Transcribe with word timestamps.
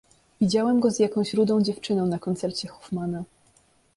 Widziałem 0.41 0.79
go 0.79 0.91
z 0.91 0.99
jakąś 0.99 1.33
rudą 1.33 1.61
dziewczyną 1.61 2.05
na 2.05 2.19
koncercie 2.19 2.67
Hoffmana. 2.67 3.23